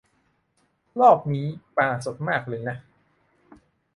[0.99, 1.45] รอบนี้
[1.75, 2.75] ปลาสดมากเลยนะ